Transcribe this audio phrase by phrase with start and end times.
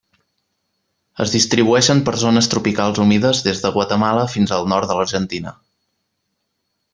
[1.25, 5.55] Es distribueixen per zones tropicals humides des de Guatemala fins al nord de l'Argentina.